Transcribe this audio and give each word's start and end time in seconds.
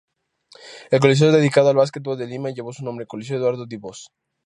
El 0.89 0.99
Coliseo 0.99 1.31
dedicado 1.31 1.69
al 1.69 1.75
básquetbol 1.75 2.17
de 2.17 2.25
Lima 2.25 2.49
lleva 2.49 2.73
su 2.73 2.83
nombre: 2.83 3.05
Coliseo 3.05 3.37
Eduardo 3.37 3.67
Dibós. 3.67 4.09